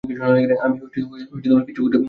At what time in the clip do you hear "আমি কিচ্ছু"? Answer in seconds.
0.63-1.01